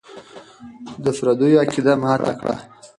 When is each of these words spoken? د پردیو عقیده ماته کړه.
د 1.03 1.05
پردیو 1.17 1.59
عقیده 1.63 1.93
ماته 2.01 2.33
کړه. 2.39 2.55